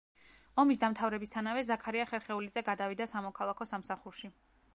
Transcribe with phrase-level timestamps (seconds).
[0.61, 4.35] ომის დამთავრებისთანავე, ზაქარია ხერხეულიძე გადავიდა სამოქალაქო სამსახურში.